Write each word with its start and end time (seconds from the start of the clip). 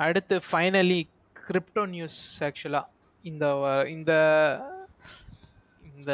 அடுத்து 0.00 0.36
finally 0.48 1.00
crypto 1.48 1.82
news 1.94 2.20
ஆக்சுவலாக 2.48 2.88
இந்த 3.24 3.44
இந்த 3.96 4.12
இந்த 5.98 6.12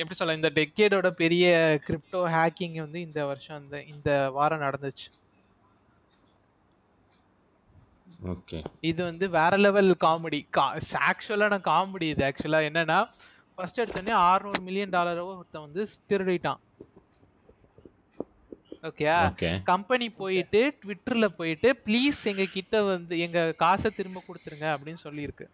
எப்படி 0.00 0.16
சொல்ல 0.18 0.36
இந்த 0.38 0.50
டெக்கேடோட 0.58 1.08
பெரிய 1.22 1.46
கிரிப்டோ 1.86 2.20
ஹேக்கிங் 2.34 2.78
வந்து 2.84 3.00
இந்த 3.08 3.20
வருஷம் 3.30 3.60
இந்த 3.64 3.76
இந்த 3.94 4.10
வாரம் 4.36 4.64
நடந்துச்சு. 4.66 5.08
ஓகே 8.32 8.58
இது 8.90 9.00
வந்து 9.10 9.26
வேற 9.38 9.52
லெவல் 9.64 9.92
காமெடி 10.04 10.40
கா 10.56 10.64
ஆக்சுவலான 11.10 11.58
காமெடி 11.68 12.08
இது 12.14 12.24
ஆக்சுவலாக 12.28 12.68
என்னன்னா 12.70 12.98
ஃபர்ஸ்ட் 13.58 13.80
எடுத்தோடனே 13.82 14.14
600 14.18 14.60
மில்லியன் 14.66 14.94
டாலரோ 14.96 15.24
ஒருத்தன் 15.30 15.66
வந்து 15.66 15.82
திருடிட்டான். 16.10 16.60
ஓகே 18.82 19.32
ஓகே 19.32 19.62
கம்பெனி 19.62 20.10
போயிட்டு 20.10 20.74
ட்விட்டர்ல 20.86 21.26
போயிட்டு 21.26 21.80
ப்ளீஸ் 21.86 22.24
எங்க 22.24 22.44
கிட்ட 22.44 22.82
வந்து 22.82 23.18
எங்க 23.18 23.52
காசை 23.52 23.90
திரும்ப 23.90 24.22
கொடுத்துருங்க 24.28 24.62
அப்படின்னு 24.62 24.94
சொல்லியிருக்கு. 25.04 25.46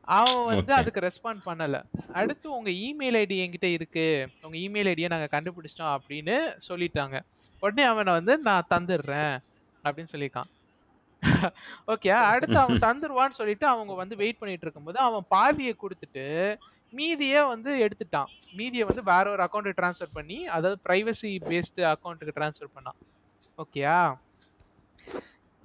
அவன் 0.00 0.44
வந்து. 0.44 0.72
அதுக்கு 0.72 1.00
ரெஸ்பாண்ட் 1.00 1.40
பண்ணல. 1.46 1.82
அடுத்து 2.12 2.56
உங்க 2.56 2.70
இமெயில் 2.70 3.16
ஐடி 3.16 3.36
என்கிட்ட 3.44 3.64
இருக்கு. 3.64 4.28
உங்க 4.42 4.56
இமெயில் 4.56 4.86
ஐடியை 4.86 5.08
நாங்க 5.08 5.40
கண்டுபிடிச்சிட்டோம் 5.40 5.96
அப்படின்னு 5.96 6.58
சொல்லிட்டாங்க. 6.68 7.20
உடனே 7.60 7.88
அவனை 7.88 8.12
வந்து 8.12 8.38
நான் 8.38 8.66
தந்துடுறேன் 8.74 9.38
அப்படின்னு 9.84 10.06
சொல்லியிருக்கான். 10.12 10.50
ஓகே 11.92 12.10
அடுத்து 12.32 12.56
அவன் 12.62 12.82
தந்துருவான்னு 12.86 13.38
சொல்லிட்டு 13.40 13.66
அவங்க 13.72 13.92
வந்து 14.02 14.14
வெயிட் 14.22 14.40
பண்ணிட்டு 14.40 14.66
இருக்கும்போது 14.66 14.98
அவன் 15.06 15.24
பாதியை 15.34 15.74
கொடுத்துட்டு 15.82 16.24
மீதியை 16.92 17.40
வந்து 17.52 17.70
எடுத்துட்டான். 17.84 18.30
மீதியை 18.58 18.84
வந்து 18.88 19.02
வேற 19.10 19.24
ஒரு 19.34 19.42
அக்கௌண்ட்டுக்கு 19.44 19.80
ட்ரான்ஸ்ஃபர் 19.80 20.16
பண்ணி 20.18 20.38
அதாவது 20.56 20.78
ப்ரைவசி 20.86 21.30
பேஸ்டு 21.50 21.84
அக்கௌண்ட்டுக்கு 21.92 22.36
ட்ரான்ஸ்ஃபர் 22.38 22.74
பண்ணான். 22.76 22.98
ஓகேயா 23.58 23.98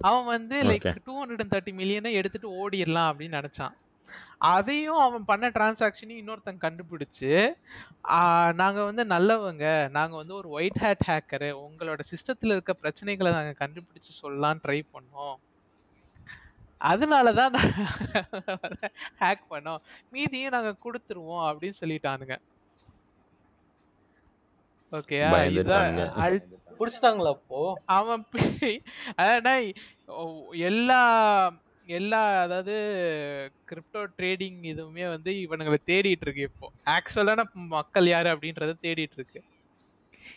அவன் 0.00 0.26
வந்து 0.34 0.56
like. 0.70 0.88
Two 1.06 1.14
hundred 1.20 1.42
and 1.44 1.52
thirty 1.54 1.74
மில்லியனை 1.80 2.12
எடுத்துட்டு 2.20 2.48
ஓடிடலாம் 2.62 3.10
அப்படின்னு 3.10 3.38
நினச்சான். 3.40 3.74
அதையும் 4.50 5.00
அவன் 5.04 5.24
பண்ண 5.24 5.46
டிரான்சாக்ஷனையும் 5.48 6.20
இன்னொருத்தன் 6.22 6.64
கண்டுபிடிச்சு 6.64 7.30
நாங்கள் 8.54 8.88
வந்து 8.90 9.04
நல்லவங்க 9.06 9.66
நாங்கள் 9.90 10.20
வந்து 10.22 10.34
ஒரு 10.34 10.48
ஒயிட் 10.50 10.80
ஹேட் 10.84 11.04
ஹேக்கரு 11.08 11.50
உங்களோட 11.64 12.00
சிஸ்டத்தில் 12.12 12.54
இருக்க 12.56 12.74
பிரச்சனைகளை 12.82 13.32
நாங்கள் 13.38 13.60
கண்டுபிடிச்சு 13.62 14.12
சொல்லலாம்னு 14.22 14.64
ட்ரை 14.66 14.80
பண்ணோம். 14.94 15.36
அதனால 16.80 17.28
தான் 17.40 17.54
ஹேக் 19.22 19.44
பண்ணோம். 19.52 19.80
மீதியும் 20.12 20.54
நாங்கள் 20.56 20.82
கொடுத்துருவோம் 20.84 21.46
அப்படின்னு 21.48 21.80
சொல்லிட்டானுங்க. 21.82 22.36
ஓகே. 24.92 25.18
அல் 26.24 26.38
புடிச்சிட்டாங்களா 26.78 27.32
அப்போ? 27.36 27.60
அவன் 27.96 28.22
எல்லா 30.70 31.00
எல்லா 31.96 32.20
அதாவது 32.42 32.74
கிரிப்டோ 33.70 34.00
ட்ரேடிங் 34.18 34.58
இதுவுமே 34.70 35.04
வந்து 35.08 35.30
இவனுங்களை 35.44 35.78
தேடிட்டு 35.90 36.24
இருக்கு 36.26 36.42
இப்போ. 36.50 36.66
ஆக்சுவலான 36.94 37.44
மக்கள் 37.54 38.06
யாரு 38.06 38.28
அப்படின்றத 38.34 38.74
தேடிட்டு 38.86 39.16
இருக்கு. 39.18 39.40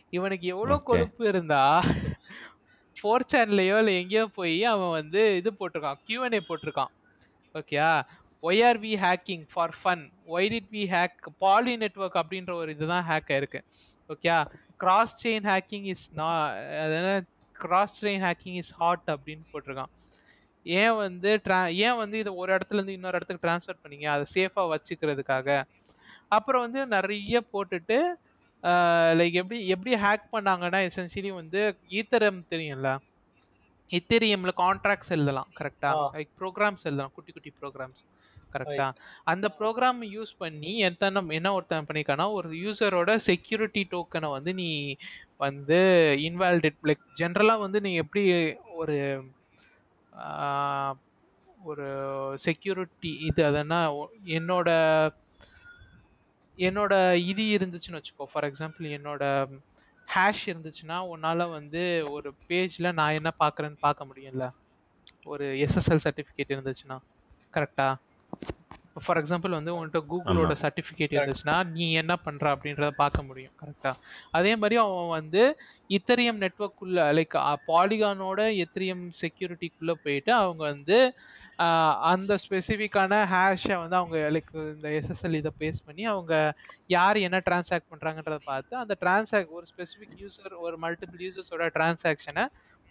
இவனுக்கு 0.10 0.48
எவ்வளோ. 0.48 0.76
கொழுப்பு 0.90 1.28
இருந்தா 1.28 1.64
ஃபோர் 2.98 3.30
சேனல்லையோ 3.32 3.76
இல்லை 3.82 3.94
எங்கேயோ 4.02 4.26
போய் 4.40 4.58
அவன் 4.64 4.96
வந்து 5.00 5.22
இது 5.40 5.52
போட்டிருக்கான் 5.60 6.02
Q&A 6.08 6.42
போட்டிருக்கான். 6.50 6.92
ஓகேயா 7.56 7.92
why 8.44 8.62
are 8.68 8.80
we 8.86 8.94
hacking 9.06 9.46
for 9.54 9.76
fun 9.80 10.04
why 10.36 10.50
did 10.54 10.72
we 10.78 10.84
hack 10.96 11.30
Poly 11.38 11.74
network 11.78 12.20
அப்படின்ற 12.22 12.54
ஒரு 12.62 12.72
இதுதான் 12.76 13.08
ஹேக் 13.10 13.32
ஆயிருக்கு. 13.36 13.62
ஓகேயா 14.10 14.38
கிராஸ் 14.78 15.16
செயின் 15.24 15.48
ஹேக்கிங் 15.54 15.88
இஸ் 15.94 16.06
நா 16.20 16.30
அதாவது 16.84 17.28
cross 17.56 18.06
chain 18.06 18.24
hacking 18.28 18.60
is 18.64 18.74
hot 18.80 19.10
அப்படின்னு 19.16 19.44
போட்டிருக்கான். 19.54 19.92
ஏன் 20.66 20.96
வந்து 21.04 21.30
ட்ரா 21.46 21.60
ஏன் 21.86 22.00
வந்து 22.02 22.18
இதை 22.24 22.32
ஒரு 22.42 22.50
இடத்துல 22.56 22.80
இருந்து 22.80 22.98
இன்னொரு 22.98 23.18
இடத்துக்கு 23.18 23.46
ட்ரான்ஸ்ஃபர் 23.46 23.82
பண்ணீங்க? 23.84 24.08
அதை 24.16 24.26
சேஃபாக 24.36 24.68
வச்சுக்கிறதுக்காக. 24.74 25.48
அப்புறம் 26.38 26.64
வந்து 26.66 26.82
நிறைய 26.96 27.38
போட்டுட்டு 27.54 27.98
லைக் 29.20 29.38
எப்படி 29.42 29.60
எப்படி 29.76 29.94
ஹேக் 30.04 30.26
பண்ணாங்கன்னா 30.36 30.80
எசென்சியலி 30.90 31.32
வந்து 31.42 31.62
ஈத்தரம் 32.00 32.42
தெரியும்ல? 32.54 32.90
இத்தேரியமில் 33.90 34.60
கான்ட்ராக்ட்ஸ் 34.64 35.14
எழுதலாம் 35.16 35.50
கரெக்டாக. 35.60 36.04
லைக் 36.16 36.30
ப்ரோக்ராம்ஸ் 36.42 36.86
எழுதலாம் 36.90 37.14
குட்டி 37.16 37.32
குட்டி 37.32 37.52
ப்ரோக்ராம்ஸ் 37.62 38.04
கரெக்டா 38.54 38.86
அந்த 39.32 39.48
ப்ரோக்ராம் 39.60 40.00
யூஸ் 40.16 40.32
பண்ணி 40.38 40.72
எத்தனை 40.88 41.22
என்ன 41.38 41.50
ஒருத்தன் 41.58 41.88
பண்ணிக்கானா 41.90 42.26
ஒரு 42.38 42.50
யூசரோட 42.64 43.12
செக்யூரிட்டி 43.28 43.84
டோக்கனை 43.92 44.30
வந்து 44.38 44.52
நீ 44.62 44.70
வந்து 45.46 45.80
இன்வாலிடேட் 46.28 46.82
லைக் 46.90 47.06
ஜென்ரலாக 47.22 47.64
வந்து 47.66 47.82
நீ 47.82 47.92
எப்படி 48.04 48.24
ஒரு 48.82 48.98
ஒரு 51.64 51.88
செக்யூரிட்டி 52.36 53.14
இது 53.20 53.46
அதனா 53.46 53.80
என்னோட 54.26 54.70
என்னோட 56.58 56.94
இது 57.16 57.44
இருந்துச்சுன்னு 57.58 58.00
வச்சுக்கோ. 58.00 58.26
ஃபார் 58.32 58.52
எக்ஸாம்பிள் 58.52 58.86
என்னோட 58.98 59.24
ஹேஷ் 60.08 60.44
இருந்துச்சுன்னா 60.46 61.00
உன்னால் 61.00 61.50
வந்து 61.50 62.06
ஒரு 62.10 62.34
பேஜில் 62.48 62.94
நான் 62.94 63.12
என்ன 63.12 63.34
பார்க்குறேன்னு 63.40 63.78
பார்க்க 63.80 64.06
முடியும்ல? 64.06 64.48
ஒரு 65.26 65.46
எஸ்எஸ்எல் 65.46 66.04
சர்டிஃபிகேட் 66.04 66.54
இருந்துச்சுன்னா 66.56 66.98
கரெக்டாக 67.54 68.00
ஃபார் 68.96 69.18
எக்ஸாம்பிள் 69.18 69.50
வந்து 69.50 69.76
உன்கிட்ட 69.76 70.00
கூகுளோட. 70.10 70.54
சர்டிஃபிகேட் 70.62 71.14
இருந்துச்சுன்னா 71.18 71.68
நீ 71.68 71.92
என்ன 71.94 72.18
பண்ணுற 72.26 72.46
அப்படின்றத 72.54 72.90
பார்க்க 72.94 73.22
முடியும் 73.22 73.54
கரெக்டா 73.62 73.92
அதே 74.32 74.56
மாதிரி 74.56 74.76
அவன் 74.76 75.08
வந்து 75.10 75.44
இத்தரியம் 75.90 76.42
நெட்ஒர்க்குள்ளே 76.42 77.06
லைக் 77.14 77.38
பாலிகானோட 77.68 78.42
எத்திரியம் 78.64 79.06
செக்யூரிட்டிக்குள்ளே 79.22 79.92
போயிட்டு 80.04 80.34
அவங்க 80.34 80.64
வந்து 80.64 80.98
அந்த 82.04 82.38
ஸ்பெசிஃபிக்கான 82.44 83.26
ஹேஷை 83.26 83.76
வந்து 83.78 83.96
அவங்க 83.96 84.18
லைக் 84.30 84.52
இந்த 84.74 84.90
எஸ்எஸ்எல் 84.90 85.34
இதை 85.34 85.52
பேஸ் 85.60 85.86
பண்ணி 85.86 86.06
அவங்க 86.06 86.34
யார் 86.88 87.18
என்ன 87.18 87.42
டிரான்சாக்ட் 87.46 87.90
பண்ணுறாங்கன்றத 87.92 88.40
பார்த்து 88.46 88.78
அந்த 88.78 88.98
டிரான்சாக்ட் 89.02 89.50
ஒரு 89.50 89.66
ஸ்பெசிஃபிக் 89.72 90.16
யூசர் 90.20 90.54
ஒரு 90.60 90.78
மல்டிபிள் 90.78 91.22
யூசர்ஸோட 91.22 91.68
டிரான்சாக்ஷனை 91.76 92.46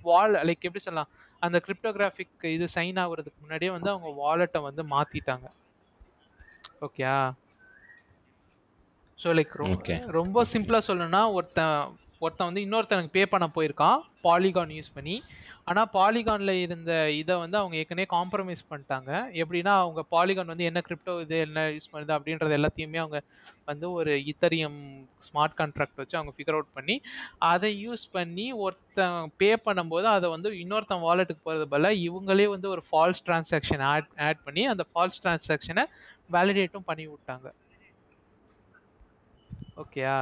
வால் 0.05 0.35
லைக் 0.45 0.61
எப்படி 0.61 0.79
சொல்லலாம்? 0.79 1.11
அந்த 1.43 1.63
கிரிப்டோகிராஃபிக் 1.67 2.47
இது 2.49 2.65
சைன் 2.75 3.01
ஆகுறதுக்கு 3.01 3.41
முன்னாடியே 3.41 3.71
வந்து 3.71 3.91
அவங்க 3.91 4.09
வாலெட்டை 4.23 4.63
வந்து 4.63 4.83
மாற்றிட்டாங்க 4.85 5.47
ஓகேயா 6.83 7.17
ஸோ 9.19 9.31
லைக் 9.37 9.55
Okay. 9.71 9.97
ரொம்ப 10.19 10.45
சிம்பிளாக 10.53 10.87
சொல்லணும்னா 10.87 11.23
ஒருத்தன் 11.33 11.75
ஒருத்தன் 12.25 12.49
வந்து 12.49 12.63
இன்னொருத்தனுக்கு 12.65 13.13
பே 13.17 13.23
பண்ண 13.33 13.47
போயிருக்கான் 13.57 14.01
பாலிகான் 14.27 14.73
யூஸ் 14.79 14.91
பண்ணி. 14.97 15.15
ஆனால் 15.69 15.89
பாலிகானில் 15.95 16.53
இருந்த 16.65 16.93
இதை 17.21 17.35
வந்து 17.43 17.57
அவங்க 17.61 17.75
ஏற்கனவே 17.81 18.07
காம்ப்ரமைஸ் 18.15 18.63
பண்ணிட்டாங்க. 18.71 19.11
எப்படின்னா 19.43 19.73
அவங்க 19.83 20.01
பாலிகான் 20.15 20.51
வந்து 20.53 20.67
என்ன 20.71 20.81
கிரிப்டோ 20.89 21.15
இது 21.25 21.37
என்ன 21.47 21.63
யூஸ் 21.77 21.91
பண்ணுது 21.93 22.13
அப்படின்றது 22.17 22.57
எல்லாத்தையுமே 22.59 23.01
அவங்க 23.05 23.21
வந்து 23.71 23.87
ஒரு 23.99 24.15
இத்தரியம் 24.33 24.79
ஸ்மார்ட் 25.29 25.57
கான்ட்ராக்ட் 25.61 26.01
வச்சு 26.03 26.19
அவங்க 26.21 26.35
ஃபிகர் 26.37 26.57
அவுட் 26.59 26.75
பண்ணி 26.79 26.97
அதை 27.53 27.71
யூஸ் 27.85 28.05
பண்ணி 28.17 28.47
ஒருத்தன் 28.65 29.33
பே 29.43 29.51
பண்ணும்போது 29.69 30.09
அதை 30.17 30.29
வந்து 30.35 30.51
இன்னொருத்தன் 30.65 31.05
வாலெட்டுக்கு 31.09 31.47
போகிறது 31.49 31.67
பதில் 31.75 32.03
இவங்களே 32.09 32.49
வந்து 32.55 32.71
ஒரு 32.75 32.85
ஃபால்ஸ் 32.91 33.25
டிரான்சாக்ஷன் 33.29 33.85
ஆட் 33.93 34.11
ஆட் 34.29 34.45
பண்ணி 34.49 34.65
அந்த 34.75 34.87
ஃபால்ஸ் 34.91 35.23
டிரான்சாக்ஷனை 35.25 35.87
வேலிடேட்டும் 36.37 36.89
பண்ணி 36.91 37.07
விட்டாங்க. 37.15 37.49
ஓகேயா 39.85 40.19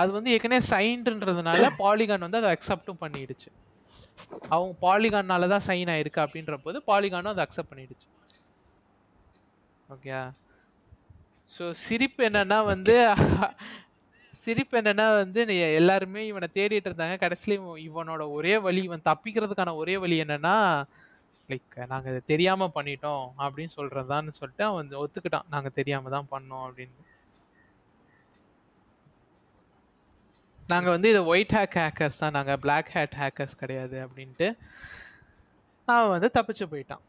அது 0.00 0.10
வந்து 0.16 0.32
ஏற்கனவே 0.34 0.62
சைன்டுன்றதுனால 0.72 1.68
பாலிகான் 1.82 2.26
வந்து 2.26 2.40
அதை 2.42 2.50
அக்செப்டும் 2.54 3.02
பண்ணிடுச்சு. 3.04 3.48
அவங்க 4.54 4.72
பாலிகான்னால 4.86 5.48
தான் 5.52 5.64
சைன் 5.68 5.92
ஆயிருக்கு 5.94 6.24
அப்படின்ற 6.24 6.56
போது 6.64 6.78
பாலிகானும் 6.90 7.32
அதை 7.34 7.44
அக்செப்ட் 7.46 7.72
பண்ணிடுச்சு. 7.72 8.08
ஓகேயா 9.94 10.22
ஸோ 11.54 11.64
சிரிப்பு 11.86 12.20
என்னன்னா 12.28 12.58
வந்து 12.72 12.96
சிரிப்பு 14.44 14.74
என்னன்னா 14.80 15.06
வந்து 15.22 15.40
எல்லாருமே 15.80 16.22
இவனை 16.30 16.48
தேடிட்டு 16.56 16.88
இருந்தாங்க. 16.90 17.16
கடைசியில் 17.24 17.56
இவன் 17.58 17.80
இவனோட 17.88 18.22
ஒரே 18.36 18.54
வழி 18.66 18.80
இவன் 18.88 19.08
தப்பிக்கிறதுக்கான 19.10 19.74
ஒரே 19.82 19.94
வழி 20.02 20.16
என்னன்னா 20.24 20.54
லைக் 21.48 21.76
நாங்கள் 21.92 22.12
இதை 22.12 22.20
தெரியாம 22.32 22.68
பண்ணிட்டோம் 22.76 23.24
அப்படின்னு 23.44 23.72
சொல்றதான்னு 23.78 24.34
சொல்லிட்டு 24.40 24.64
அவன் 24.66 24.80
வந்து 24.82 25.00
ஒத்துக்கிட்டான். 25.02 25.48
நாங்கள் 25.54 25.76
தெரியாம 25.78 26.10
தான் 26.16 26.30
பண்ணோம் 26.34 26.64
அப்படின்னு. 26.68 26.96
நாங்கள் 30.72 30.94
வந்து 30.94 31.08
இது 31.12 31.20
ஒயிட் 31.32 31.54
ஹேக் 31.56 31.76
ஹேக்கர்ஸ் 31.80 32.20
தான் 32.22 32.36
நாங்கள் 32.36 32.60
Black 32.64 32.86
ஹேட் 32.96 33.16
ஹேக்கர்ஸ் 33.22 33.60
கிடையாது 33.62 33.96
அப்படின்ட்டு 34.06 34.48
அவன் 35.88 36.14
வந்து 36.14 36.30
தப்பிச்சு 36.36 36.66
போயிட்டான். 36.72 37.04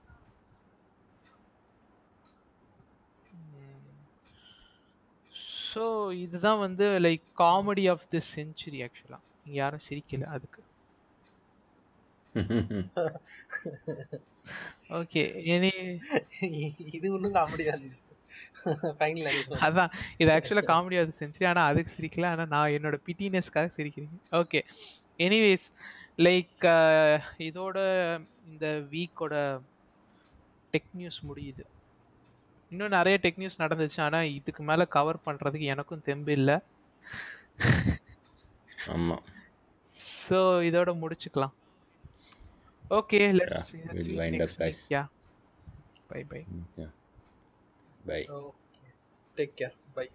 ஸோ 5.69 5.83
இதுதான் 6.25 6.63
வந்து 6.65 6.85
like 7.05 7.25
comedy 7.41 7.85
of 7.93 8.07
the 8.13 8.21
century 8.35 8.79
ஆக்சுவலாக 8.87 9.23
இங்கே 9.45 9.59
யாரும் 9.63 9.85
சிரிக்கல 9.89 10.25
அதுக்கு. 10.37 10.61
ஓகே 14.99 15.21
எனி 15.53 15.71
இது 16.97 17.07
ஒன்றும் 17.15 17.35
காமெடியா 17.37 17.73
இருந்துச்சு. 17.73 18.14
அதான். 19.67 19.91
இது 20.21 20.29
ஆக்சுவலாக 20.35 20.67
காமெடி 20.71 20.97
ஆஃப் 21.01 21.09
தி 21.11 21.17
செஞ்சுரி 21.21 21.45
ஆனால் 21.51 21.69
அதுக்கு 21.71 21.91
சிரிக்கல. 21.97 22.29
ஆனால் 22.33 22.51
நான் 22.55 22.73
என்னோட 22.77 22.97
பிட்டினஸ்க்காக 23.07 23.69
சிரிக்கிறேன். 23.77 24.17
ஓகே 24.41 24.61
எனிவேஸ் 25.27 25.67
லைக் 26.25 26.65
இதோட 27.49 27.77
இந்த 28.51 28.65
வீக்கோட 28.93 29.35
டெக் 30.73 30.91
நியூஸ் 30.99 31.19
முடியுது. 31.29 31.63
இன்னும் 32.71 32.95
நிறைய 32.97 33.15
டெக் 33.23 33.41
நியூஸ் 33.41 33.61
நடந்துச்சு. 33.63 33.99
ஆனால் 34.07 34.31
இதுக்கு 34.37 34.61
மேலே 34.69 34.85
கவர் 34.95 35.23
பண்ணுறதுக்கு 35.27 35.71
எனக்கும் 35.73 36.05
தெம்பு 36.07 36.33
இல்லை. 36.39 36.57
ஆமாம் 38.93 39.23
ஸோ 40.25 40.39
இதோட 40.69 40.91
முடிச்சுக்கலாம். 41.01 41.55
Okay 42.99 43.19
let's. 43.39 43.69
Yeah 44.95 45.03
bye 46.09 46.21
bye 46.31 46.41
bye 48.05 48.21
okay 48.37 48.87
take 49.37 49.55
care 49.57 49.75
bye 49.95 50.05